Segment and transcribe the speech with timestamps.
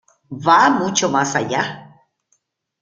[0.47, 1.95] Va mucho más allá.